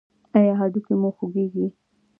[0.37, 1.65] ایا هډوکي مو خوږیږي؟